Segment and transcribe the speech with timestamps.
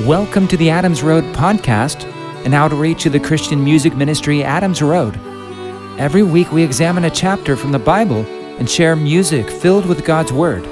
[0.00, 2.04] Welcome to the Adams Road podcast,
[2.44, 5.16] an outreach of the Christian music ministry Adams Road.
[6.00, 8.26] Every week we examine a chapter from the Bible
[8.58, 10.64] and share music filled with God's Word.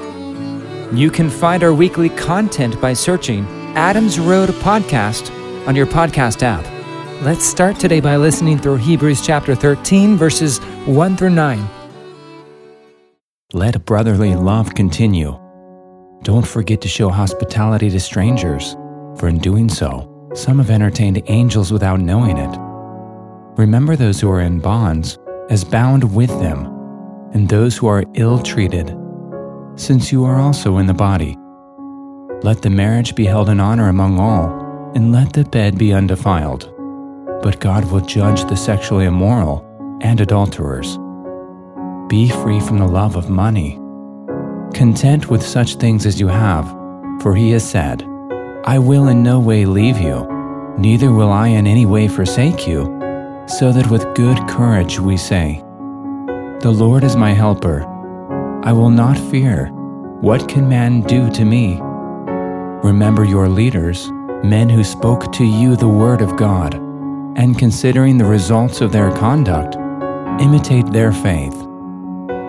[0.93, 3.45] You can find our weekly content by searching
[3.75, 5.31] Adams Road Podcast
[5.69, 6.65] on your podcast app.
[7.23, 11.65] Let's start today by listening through Hebrews chapter 13, verses 1 through 9.
[13.53, 15.39] Let brotherly love continue.
[16.23, 18.75] Don't forget to show hospitality to strangers,
[19.17, 22.57] for in doing so, some have entertained angels without knowing it.
[23.57, 25.17] Remember those who are in bonds
[25.49, 26.65] as bound with them,
[27.33, 28.95] and those who are ill treated,
[29.75, 31.37] since you are also in the body.
[32.41, 36.73] Let the marriage be held in honor among all, and let the bed be undefiled.
[37.41, 39.65] But God will judge the sexually immoral
[40.01, 40.97] and adulterers.
[42.09, 43.79] Be free from the love of money
[44.73, 46.67] content with such things as you have,
[47.21, 48.01] for he has said,
[48.65, 50.25] I will in no way leave you,
[50.77, 52.85] neither will I in any way forsake you,
[53.45, 55.61] so that with good courage we say,
[56.61, 57.83] The Lord is my helper.
[58.63, 59.67] I will not fear.
[60.21, 61.77] What can man do to me?
[62.87, 64.09] Remember your leaders,
[64.45, 66.75] men who spoke to you the word of God,
[67.35, 69.75] and considering the results of their conduct,
[70.41, 71.67] imitate their faith.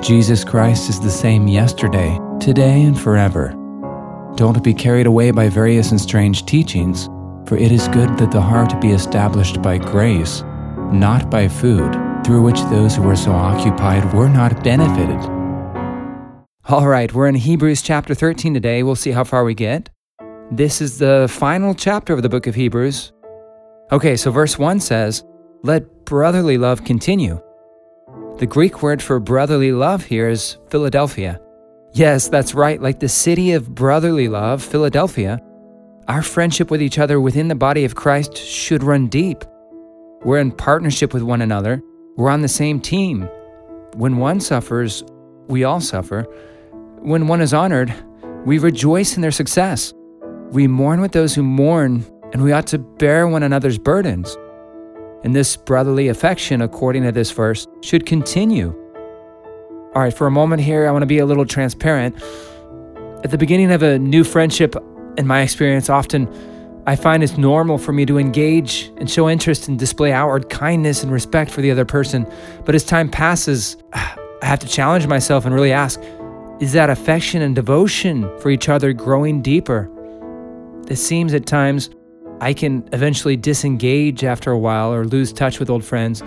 [0.00, 3.58] Jesus Christ is the same yesterday, today, and forever.
[4.36, 7.06] Don't be carried away by various and strange teachings,
[7.46, 10.42] for it is good that the heart be established by grace,
[10.92, 11.92] not by food,
[12.24, 15.20] through which those who were so occupied were not benefited.
[16.68, 18.82] All right, we're in Hebrews chapter 13 today.
[18.82, 19.88] We'll see how far we get.
[20.50, 23.12] This is the final chapter of the book of Hebrews.
[23.92, 25.22] Okay, so verse 1 says,
[25.62, 27.40] Let brotherly love continue.
[28.38, 31.40] The Greek word for brotherly love here is Philadelphia.
[31.94, 35.40] Yes, that's right, like the city of brotherly love, Philadelphia.
[36.08, 39.44] Our friendship with each other within the body of Christ should run deep.
[40.24, 41.80] We're in partnership with one another,
[42.16, 43.28] we're on the same team.
[43.94, 45.04] When one suffers,
[45.46, 46.26] we all suffer.
[46.98, 47.94] When one is honored,
[48.44, 49.94] we rejoice in their success.
[50.50, 54.36] We mourn with those who mourn, and we ought to bear one another's burdens.
[55.22, 58.83] And this brotherly affection, according to this verse, should continue.
[59.94, 62.16] All right, for a moment here, I want to be a little transparent.
[63.22, 64.74] At the beginning of a new friendship,
[65.16, 66.28] in my experience, often
[66.84, 71.04] I find it's normal for me to engage and show interest and display outward kindness
[71.04, 72.26] and respect for the other person.
[72.64, 76.00] But as time passes, I have to challenge myself and really ask
[76.58, 79.88] is that affection and devotion for each other growing deeper?
[80.88, 81.90] It seems at times
[82.40, 86.20] I can eventually disengage after a while or lose touch with old friends.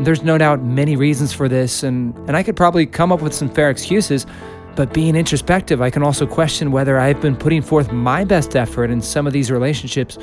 [0.00, 3.34] There's no doubt many reasons for this, and, and I could probably come up with
[3.34, 4.26] some fair excuses,
[4.74, 8.90] but being introspective, I can also question whether I've been putting forth my best effort
[8.90, 10.16] in some of these relationships.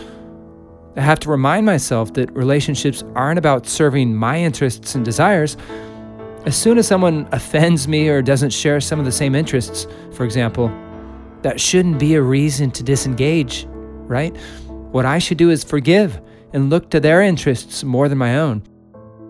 [0.95, 5.57] I have to remind myself that relationships aren't about serving my interests and desires.
[6.47, 10.25] As soon as someone offends me or doesn't share some of the same interests, for
[10.25, 10.71] example,
[11.43, 13.67] that shouldn't be a reason to disengage,
[14.07, 14.35] right?
[14.91, 16.19] What I should do is forgive
[16.51, 18.63] and look to their interests more than my own.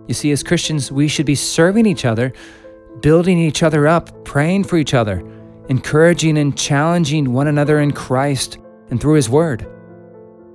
[0.08, 2.34] You see, as Christians, we should be serving each other,
[3.02, 5.24] building each other up, praying for each other,
[5.70, 8.58] encouraging and challenging one another in Christ
[8.90, 9.68] and through His Word.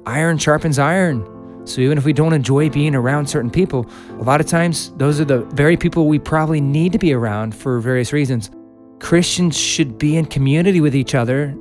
[0.07, 1.29] Iron sharpens iron.
[1.65, 5.21] So even if we don't enjoy being around certain people, a lot of times those
[5.21, 8.51] are the very people we probably need to be around for various reasons.
[8.99, 11.57] Christians should be in community with each other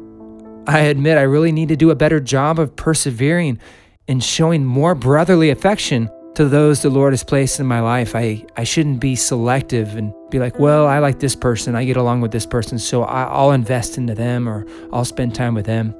[0.67, 3.59] I admit I really need to do a better job of persevering
[4.07, 8.15] and showing more brotherly affection to those the Lord has placed in my life.
[8.15, 11.97] I, I shouldn't be selective and be like, well, I like this person, I get
[11.97, 15.93] along with this person, so I'll invest into them or I'll spend time with them.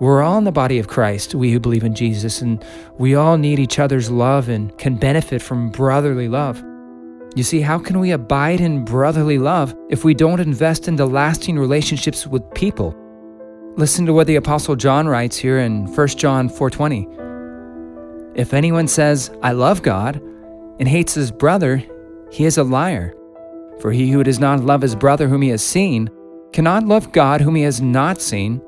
[0.00, 2.64] We're all in the body of Christ, we who believe in Jesus, and
[2.98, 6.64] we all need each other's love and can benefit from brotherly love.
[7.36, 11.58] You see, how can we abide in brotherly love if we don't invest into lasting
[11.58, 12.96] relationships with people?
[13.76, 17.19] Listen to what the apostle John writes here in 1 John 4:20.
[18.34, 20.20] If anyone says, "I love God,"
[20.78, 21.82] and hates his brother,
[22.30, 23.14] he is a liar.
[23.80, 26.10] For he who does not love his brother whom he has seen
[26.52, 28.60] cannot love God whom he has not seen.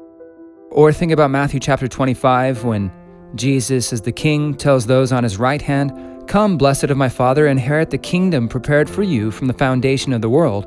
[0.70, 2.90] Or think about Matthew chapter 25 when
[3.34, 5.92] Jesus, as the king, tells those on his right hand,
[6.28, 10.22] Come, blessed of my Father, inherit the kingdom prepared for you from the foundation of
[10.22, 10.66] the world.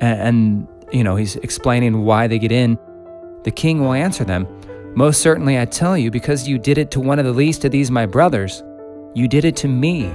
[0.00, 2.78] And, you know, he's explaining why they get in.
[3.44, 4.48] The king will answer them,
[4.96, 7.70] Most certainly I tell you, because you did it to one of the least of
[7.70, 8.62] these my brothers,
[9.14, 10.10] you did it to me.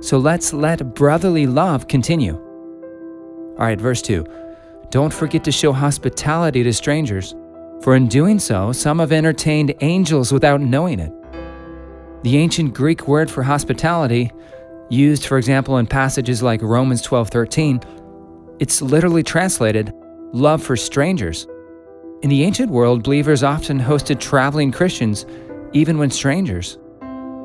[0.00, 2.34] So let's let brotherly love continue.
[2.34, 4.26] All right, verse 2.
[4.90, 7.36] Don't forget to show hospitality to strangers,
[7.80, 11.12] for in doing so, some have entertained angels without knowing it.
[12.24, 14.32] The ancient Greek word for hospitality,
[14.90, 17.80] used for example in passages like Romans 12:13,
[18.58, 19.92] it's literally translated
[20.32, 21.46] love for strangers.
[22.22, 25.26] In the ancient world, believers often hosted traveling Christians,
[25.72, 26.78] even when strangers.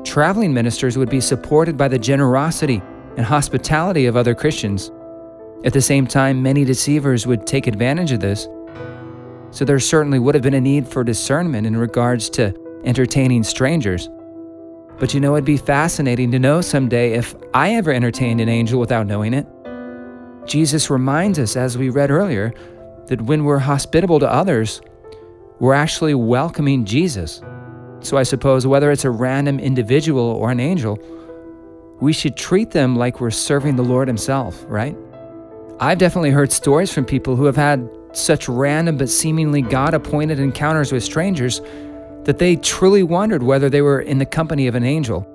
[0.02, 2.80] Traveling ministers would be supported by the generosity
[3.18, 4.90] and hospitality of other Christians.
[5.64, 8.48] At the same time, many deceivers would take advantage of this.
[9.50, 12.54] So there certainly would have been a need for discernment in regards to
[12.84, 14.08] entertaining strangers.
[14.98, 18.80] But you know, it'd be fascinating to know someday if I ever entertained an angel
[18.80, 19.46] without knowing it.
[20.46, 22.54] Jesus reminds us, as we read earlier,
[23.12, 24.80] that when we're hospitable to others,
[25.60, 27.42] we're actually welcoming Jesus.
[28.00, 30.98] So I suppose whether it's a random individual or an angel,
[32.00, 34.96] we should treat them like we're serving the Lord Himself, right?
[35.78, 40.40] I've definitely heard stories from people who have had such random but seemingly God appointed
[40.40, 41.60] encounters with strangers
[42.24, 45.28] that they truly wondered whether they were in the company of an angel.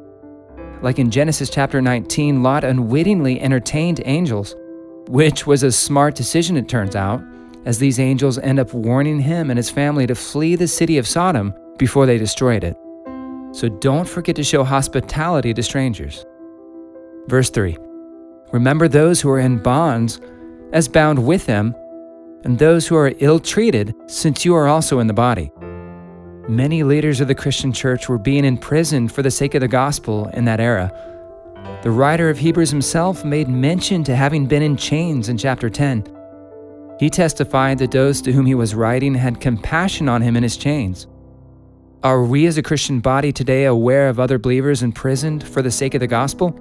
[0.81, 4.55] Like in Genesis chapter 19, Lot unwittingly entertained angels,
[5.09, 7.21] which was a smart decision, it turns out,
[7.65, 11.07] as these angels end up warning him and his family to flee the city of
[11.07, 12.77] Sodom before they destroyed it.
[13.51, 16.25] So don't forget to show hospitality to strangers.
[17.27, 17.77] Verse 3
[18.51, 20.21] Remember those who are in bonds
[20.73, 21.75] as bound with them,
[22.43, 25.51] and those who are ill treated, since you are also in the body.
[26.47, 30.27] Many leaders of the Christian church were being imprisoned for the sake of the gospel
[30.33, 30.91] in that era.
[31.83, 36.16] The writer of Hebrews himself made mention to having been in chains in chapter 10.
[36.99, 40.57] He testified that those to whom he was writing had compassion on him in his
[40.57, 41.07] chains.
[42.03, 45.93] Are we as a Christian body today aware of other believers imprisoned for the sake
[45.93, 46.59] of the gospel?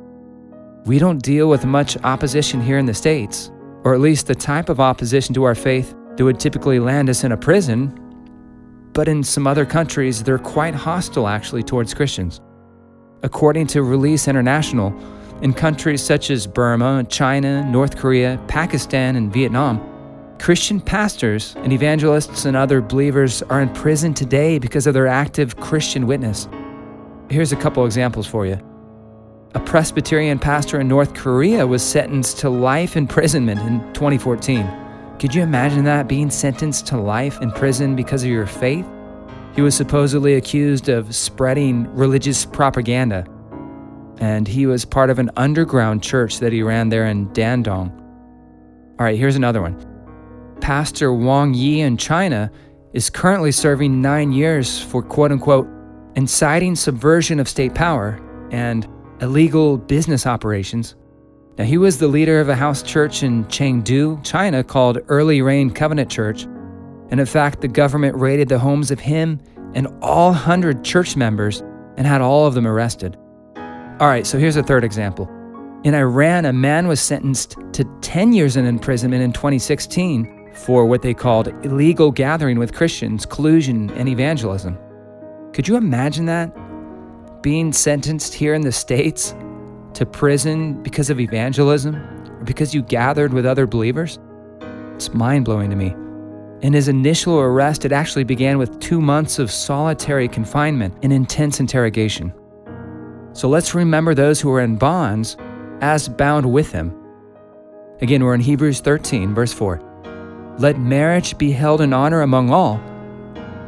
[0.85, 3.51] We don't deal with much opposition here in the States,
[3.85, 7.25] or at least the type of opposition to our faith that would typically land us
[7.25, 7.99] in a prison.
[8.93, 12.41] But in some other countries, they're quite hostile actually towards Christians.
[13.23, 14.95] According to Release International,
[15.43, 19.96] in countries such as Burma, China, North Korea, Pakistan, and Vietnam,
[20.39, 25.57] Christian pastors and evangelists and other believers are in prison today because of their active
[25.57, 26.49] Christian witness.
[27.31, 28.59] Here's a couple examples for you.
[29.55, 34.71] A Presbyterian pastor in North Korea was sentenced to life imprisonment in 2014.
[35.19, 38.87] Could you imagine that, being sentenced to life in prison because of your faith?
[39.55, 43.27] He was supposedly accused of spreading religious propaganda,
[44.19, 47.91] and he was part of an underground church that he ran there in Dandong.
[48.99, 49.96] All right, here's another one.
[50.67, 52.51] Pastor Wang Yi in China
[52.93, 55.69] is currently serving nine years for quote unquote
[56.17, 58.21] inciting subversion of state power
[58.51, 58.89] and
[59.21, 60.97] illegal business operations.
[61.57, 65.71] Now, he was the leader of a house church in Chengdu, China, called Early Rain
[65.71, 66.43] Covenant Church.
[67.11, 69.41] And in fact, the government raided the homes of him
[69.75, 71.61] and all 100 church members
[71.97, 73.17] and had all of them arrested.
[74.01, 75.31] All right, so here's a third example.
[75.85, 81.03] In Iran, a man was sentenced to 10 years in imprisonment in 2016 for what
[81.03, 84.79] they called illegal gathering with Christians, collusion, and evangelism.
[85.53, 86.53] Could you imagine that?
[87.43, 89.35] Being sentenced here in the States
[89.95, 94.19] to prison because of evangelism or because you gathered with other believers?
[94.95, 95.95] It's mind blowing to me.
[96.63, 101.61] In his initial arrest, it actually began with two months of solitary confinement and intense
[101.61, 102.33] interrogation.
[103.35, 105.37] So let's remember those who are in bonds
[105.83, 106.95] as bound with him.
[108.01, 109.86] Again, we're in Hebrews 13, verse 4.
[110.59, 112.77] Let marriage be held in honor among all,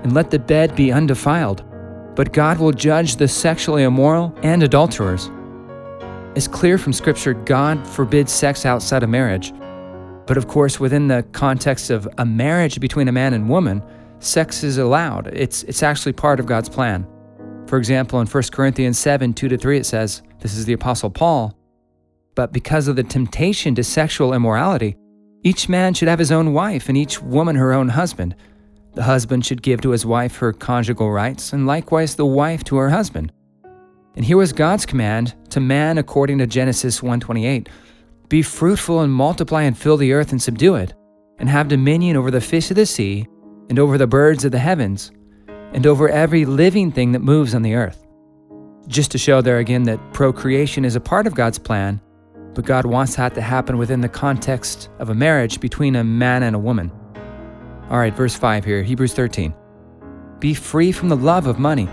[0.03, 1.63] and let the bed be undefiled.
[2.15, 5.31] But God will judge the sexually immoral and adulterers.
[6.35, 9.53] It's clear from Scripture God forbids sex outside of marriage.
[10.27, 13.83] But of course, within the context of a marriage between a man and woman,
[14.21, 15.29] sex is allowed.
[15.29, 17.07] It's, it's actually part of God's plan.
[17.67, 21.11] For example, in 1 Corinthians 7 2 to 3, it says, This is the Apostle
[21.11, 21.55] Paul.
[22.35, 24.97] But because of the temptation to sexual immorality,
[25.43, 28.35] each man should have his own wife, and each woman her own husband.
[28.95, 32.77] The husband should give to his wife her conjugal rights, and likewise the wife to
[32.77, 33.33] her husband.
[34.17, 37.69] And here was God's command to man according to Genesis 1:28.
[38.29, 40.93] Be fruitful and multiply and fill the earth and subdue it,
[41.39, 43.29] and have dominion over the fish of the sea,
[43.69, 45.13] and over the birds of the heavens,
[45.73, 48.05] and over every living thing that moves on the earth.
[48.89, 52.01] Just to show there again that procreation is a part of God's plan,
[52.59, 56.43] but God wants that to happen within the context of a marriage between a man
[56.43, 56.91] and a woman.
[57.89, 59.55] All right, verse 5 here, Hebrews 13.
[60.41, 61.89] Be free from the love of money,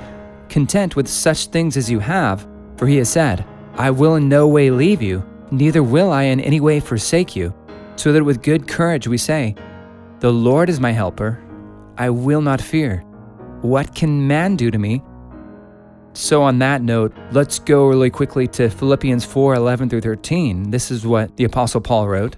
[0.50, 3.46] content with such things as you have, for he has said,
[3.76, 7.54] I will in no way leave you, neither will I in any way forsake you.
[7.96, 9.54] So that with good courage we say,
[10.20, 11.44] The Lord is my helper,
[11.96, 13.02] I will not fear.
[13.62, 15.04] What can man do to me?
[16.16, 20.72] So, on that note, let's go really quickly to Philippians 4 11 through 13.
[20.72, 22.38] This is what the Apostle Paul wrote.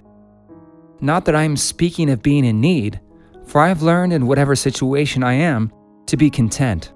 [1.00, 3.00] Not that I am speaking of being in need,
[3.46, 5.72] for I have learned in whatever situation I am
[6.06, 6.92] to be content.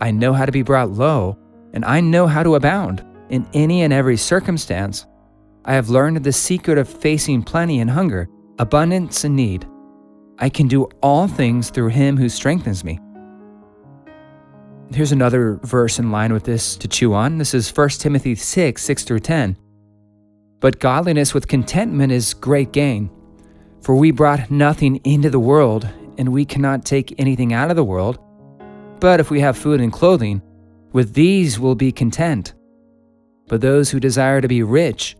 [0.00, 1.36] I know how to be brought low,
[1.74, 5.04] and I know how to abound in any and every circumstance.
[5.66, 8.26] I have learned the secret of facing plenty and hunger,
[8.58, 9.68] abundance and need.
[10.38, 12.98] I can do all things through him who strengthens me.
[14.92, 17.38] Here's another verse in line with this to chew on.
[17.38, 19.56] This is 1 Timothy 6 6 through 10.
[20.58, 23.08] But godliness with contentment is great gain.
[23.82, 27.84] For we brought nothing into the world, and we cannot take anything out of the
[27.84, 28.18] world.
[28.98, 30.42] But if we have food and clothing,
[30.92, 32.54] with these we'll be content.
[33.46, 35.16] But those who desire to be rich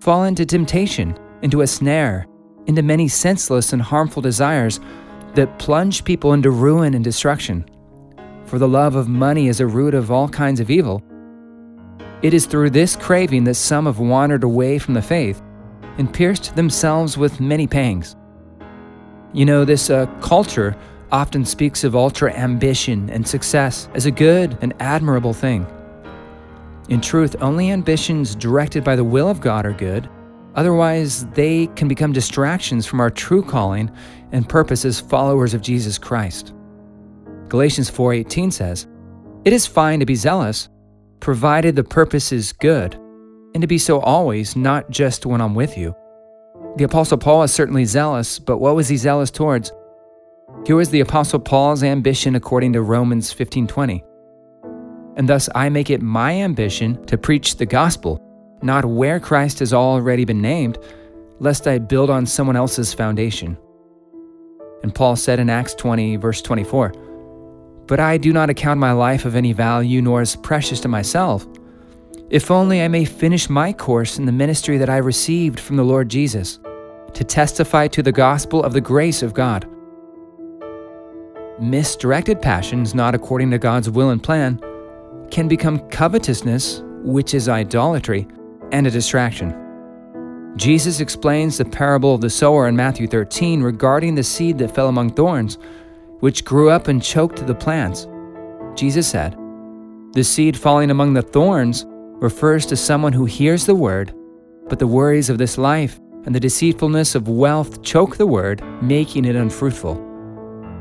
[0.00, 2.26] fall into temptation, into a snare,
[2.66, 4.78] into many senseless and harmful desires
[5.36, 7.64] that plunge people into ruin and destruction
[8.46, 11.02] for the love of money is a root of all kinds of evil.
[12.22, 15.42] It is through this craving that some have wandered away from the faith
[15.98, 18.16] and pierced themselves with many pangs.
[19.32, 20.76] You know, this uh, culture
[21.12, 25.66] often speaks of ultra ambition and success as a good and admirable thing.
[26.88, 30.08] In truth, only ambitions directed by the will of God are good.
[30.54, 33.90] Otherwise, they can become distractions from our true calling
[34.32, 36.54] and purpose as followers of Jesus Christ.
[37.48, 38.86] Galatians 4:18 says,
[39.44, 40.68] "It is fine to be zealous,
[41.20, 42.96] provided the purpose is good,
[43.54, 45.94] and to be so always, not just when I'm with you."
[46.76, 49.72] The apostle Paul is certainly zealous, but what was he zealous towards?
[50.66, 54.02] Here was the apostle Paul's ambition according to Romans 15:20.
[55.16, 58.20] And thus I make it my ambition to preach the gospel,
[58.62, 60.78] not where Christ has already been named,
[61.38, 63.56] lest I build on someone else's foundation.
[64.82, 66.92] And Paul said in Acts 20, verse 24,
[67.86, 71.46] but I do not account my life of any value nor as precious to myself,
[72.30, 75.84] if only I may finish my course in the ministry that I received from the
[75.84, 76.58] Lord Jesus,
[77.14, 79.68] to testify to the gospel of the grace of God.
[81.60, 84.60] Misdirected passions, not according to God's will and plan,
[85.30, 88.26] can become covetousness, which is idolatry,
[88.72, 89.62] and a distraction.
[90.56, 94.88] Jesus explains the parable of the sower in Matthew 13 regarding the seed that fell
[94.88, 95.58] among thorns
[96.26, 98.08] which grew up and choked the plants.
[98.74, 99.36] Jesus said,
[100.12, 101.84] The seed falling among the thorns
[102.20, 104.12] refers to someone who hears the word,
[104.68, 109.24] but the worries of this life and the deceitfulness of wealth choke the word, making
[109.24, 109.94] it unfruitful.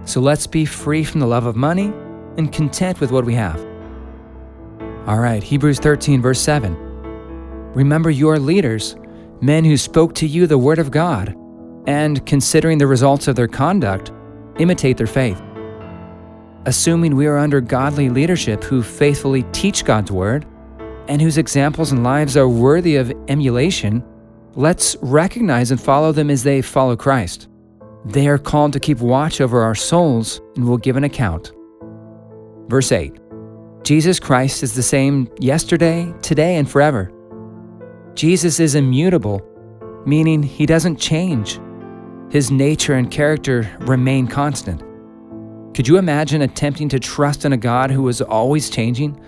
[0.06, 1.94] So let's be free from the love of money
[2.38, 3.64] and content with what we have.
[5.06, 6.76] All right, Hebrews 13, verse 7.
[7.76, 8.96] Remember your leaders,
[9.42, 11.36] men who spoke to you the word of God,
[11.86, 14.12] and considering the results of their conduct,
[14.60, 15.42] imitate their faith.
[16.66, 20.46] Assuming we are under godly leadership who faithfully teach God's word
[21.08, 24.04] and whose examples and lives are worthy of emulation,
[24.56, 27.48] let's recognize and follow them as they follow Christ.
[28.06, 31.54] They are called to keep watch over our souls and will give an account.
[32.68, 33.20] Verse 8
[33.84, 37.12] Jesus Christ is the same yesterday, today, and forever.
[38.16, 39.42] Jesus is immutable,
[40.08, 41.60] meaning he doesn't change
[42.30, 44.82] his nature and character remain constant.
[45.76, 49.20] Could you imagine attempting to trust in a God who was always changing?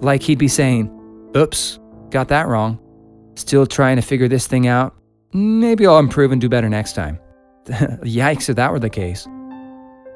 [0.00, 0.94] Like he'd be saying,
[1.36, 1.78] Oops,
[2.10, 2.78] got that wrong.
[3.36, 4.94] Still trying to figure this thing out.
[5.32, 7.18] Maybe I'll improve and do better next time.
[7.66, 9.28] Yikes if that were the case.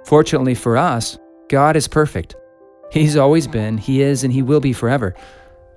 [0.04, 1.18] Fortunately for us,
[1.48, 2.34] God is perfect.
[2.90, 5.14] He's always been, He is, and He will be forever.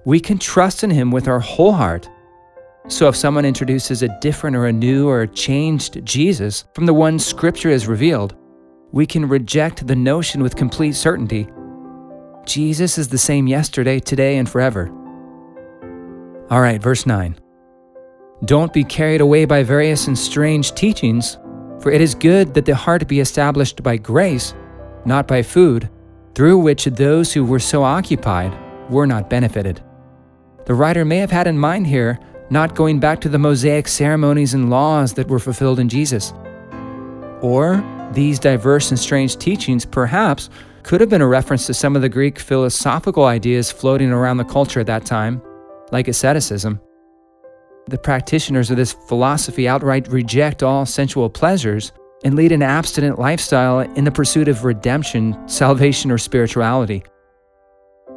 [0.06, 2.10] We can trust in Him with our whole heart
[2.88, 6.94] so if someone introduces a different or a new or a changed Jesus from the
[6.94, 8.36] one Scripture has revealed,
[8.92, 11.48] we can reject the notion with complete certainty.
[12.46, 14.92] Jesus is the same yesterday, today, and forever.
[16.52, 17.40] All right, verse 9.
[18.46, 21.38] Don't be carried away by various and strange teachings,
[21.80, 24.54] for it is good that the heart be established by grace,
[25.06, 25.90] not by food,
[26.36, 28.56] through which those who were so occupied
[28.92, 29.82] were not benefited.
[30.66, 34.54] The writer may have had in mind here not going back to the Mosaic ceremonies
[34.54, 36.34] and laws that were fulfilled in Jesus.
[37.42, 37.84] Or
[38.14, 40.50] these diverse and strange teachings perhaps
[40.84, 44.44] could have been a reference to some of the Greek philosophical ideas floating around the
[44.44, 45.42] culture at that time,
[45.92, 46.80] like asceticism.
[47.88, 51.92] The practitioners of this philosophy outright reject all sensual pleasures
[52.24, 57.04] and lead an abstinent lifestyle in the pursuit of redemption, salvation, or spirituality.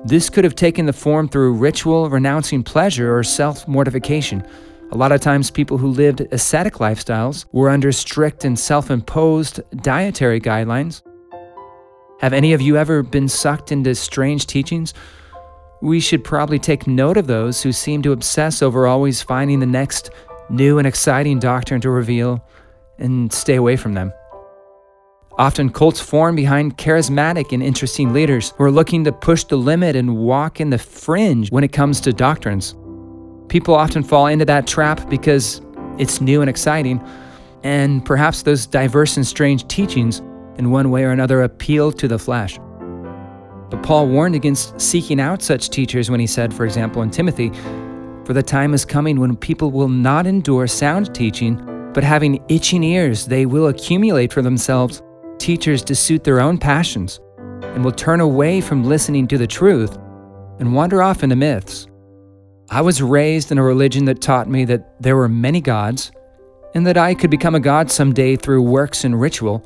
[0.05, 4.47] This could have taken the form through ritual, renouncing pleasure, or self mortification,
[4.90, 9.61] A lot of times, people who lived ascetic lifestyles were under strict and self imposed
[9.83, 11.02] dietary guidelines.
[12.21, 14.95] Have any of you ever been sucked into strange teachings?
[15.83, 19.67] We should probably take note of those who seem to obsess over always finding the
[19.67, 20.11] next
[20.49, 22.45] new and exciting doctrine to reveal
[22.99, 24.12] and stay away from them.
[25.38, 29.95] Often, cults form behind charismatic and interesting leaders who are looking to push the limit
[29.95, 32.75] and walk in the fringe when it comes to doctrines.
[33.49, 35.62] People often fall into that trap because
[35.97, 37.00] it's new and exciting,
[37.62, 40.18] and perhaps those diverse and strange teachings,
[40.59, 42.59] in one way or another, appeal to the flesh.
[43.71, 47.52] But Paul warned against seeking out such teachers when he said, for example, in Timothy,
[48.25, 51.64] For the time is coming when people will not endure sound teaching,
[51.95, 55.00] but having itching ears, they will accumulate for themselves
[55.49, 57.21] teachers to suit their own passions,
[57.62, 59.97] and will turn away from listening to the truth
[60.59, 61.87] and wander off into myths.
[62.69, 66.12] I was raised in a religion that taught me that there were many gods
[66.75, 69.64] and that I could become a god someday through works and ritual.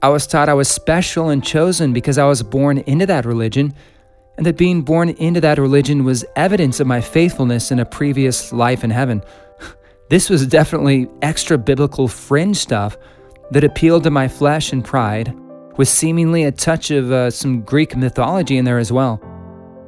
[0.00, 3.74] I was taught I was special and chosen because I was born into that religion,
[4.38, 8.50] and that being born into that religion was evidence of my faithfulness in a previous
[8.50, 9.22] life in heaven.
[10.08, 12.96] This was definitely extra biblical fringe stuff
[13.50, 15.34] that appealed to my flesh and pride,
[15.76, 19.16] with seemingly a touch of uh, some Greek mythology in there as well.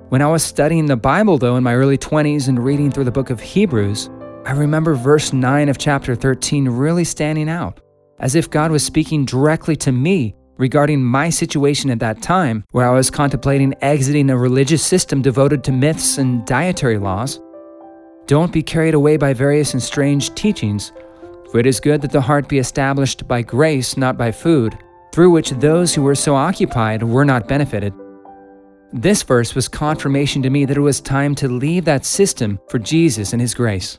[0.09, 3.13] When I was studying the Bible, though, in my early 20s and reading through the
[3.13, 4.11] book of Hebrews,
[4.45, 7.81] I remember verse 9 of chapter 13 really standing out,
[8.19, 12.89] as if God was speaking directly to me regarding my situation at that time, where
[12.89, 17.41] I was contemplating exiting a religious system devoted to myths and dietary laws.
[18.27, 20.93] Don't be carried away by various and strange teachings,
[21.51, 24.79] for it is good that the heart be established by grace, not by food,
[25.13, 27.93] through which those who were so occupied were not benefited.
[28.93, 32.79] This verse was confirmation to me that it was time to leave that system for
[32.79, 33.99] Jesus and His grace.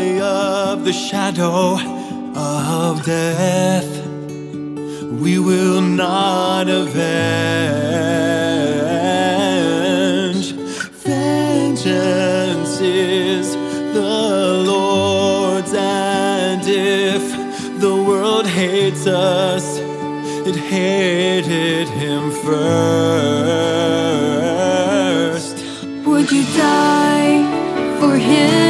[0.00, 1.78] Valley of the shadow
[2.34, 4.06] of death,
[5.20, 6.90] we will not avenge.
[11.04, 13.54] Vengeance is
[13.94, 17.22] the Lord's, and if
[17.80, 19.78] the world hates us,
[20.46, 22.80] it hated him first.
[26.06, 27.44] Would you die
[28.00, 28.69] for him?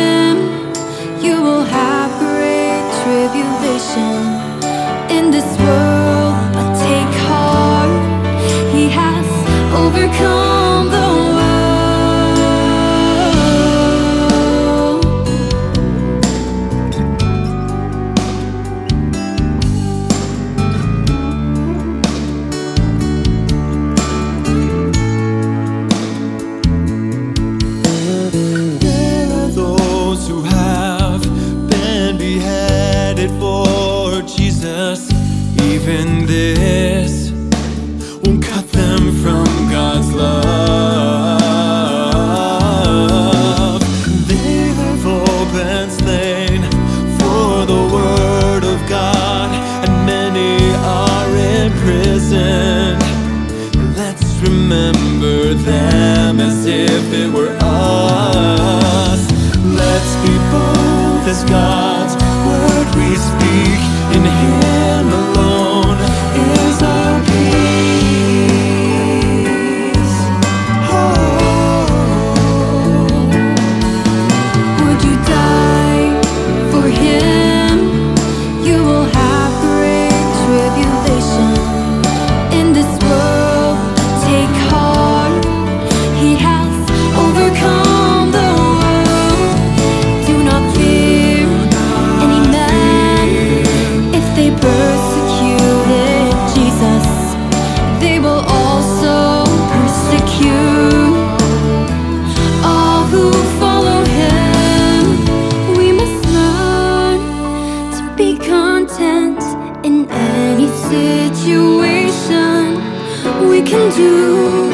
[113.96, 114.72] Do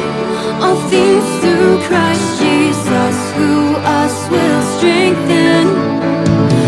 [0.61, 5.67] all things through Christ Jesus, who us will strengthen.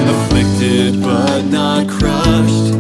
[0.10, 2.74] afflicted but not crushed,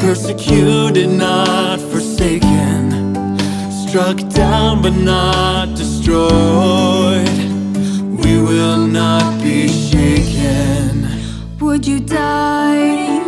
[0.00, 3.36] persecuted, not forsaken,
[3.86, 7.28] struck down but not destroyed.
[8.24, 11.06] We will not be shaken.
[11.60, 13.20] Would you die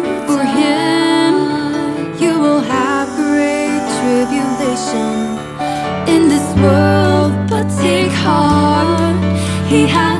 [8.24, 9.16] heart.
[9.72, 10.12] He has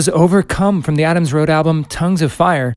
[0.00, 2.72] was Overcome from the Adams Road album Tongues of Fire.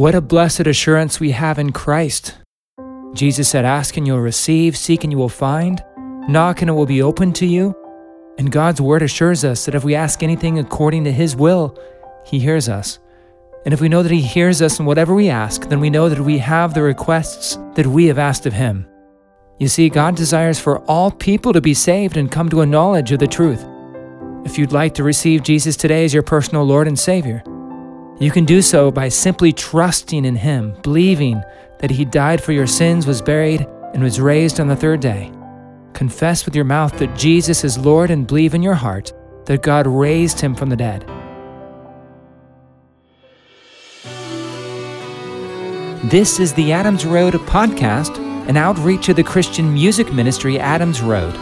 [0.00, 2.38] What a blessed assurance we have in Christ.
[3.12, 5.84] Jesus said, Ask and you'll receive, seek and you will find,
[6.26, 7.76] knock and it will be opened to you.
[8.38, 11.78] And God's word assures us that if we ask anything according to his will,
[12.24, 12.98] he hears us.
[13.66, 16.08] And if we know that he hears us in whatever we ask, then we know
[16.08, 18.86] that we have the requests that we have asked of him.
[19.58, 23.12] You see, God desires for all people to be saved and come to a knowledge
[23.12, 23.66] of the truth.
[24.46, 27.42] If you'd like to receive Jesus today as your personal Lord and Savior,
[28.20, 31.42] you can do so by simply trusting in Him, believing
[31.78, 35.32] that He died for your sins, was buried, and was raised on the third day.
[35.94, 39.14] Confess with your mouth that Jesus is Lord and believe in your heart
[39.46, 41.06] that God raised Him from the dead.
[46.10, 51.34] This is the Adams Road podcast, an outreach of the Christian music ministry Adams Road.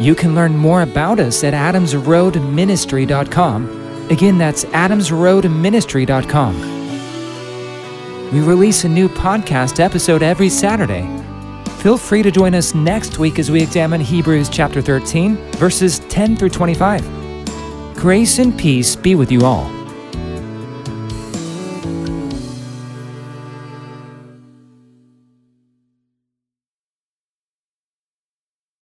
[0.00, 3.85] You can learn more about us at adamsroadministry.com.
[4.10, 6.76] Again, that's adamsroadministry.com.
[8.32, 11.02] We release a new podcast episode every Saturday.
[11.80, 16.34] feel free to join us next week as we examine Hebrews chapter 13, verses 10
[16.36, 17.94] through 25.
[17.96, 19.75] Grace and peace be with you all.